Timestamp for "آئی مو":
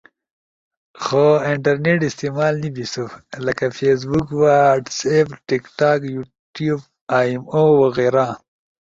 7.17-7.63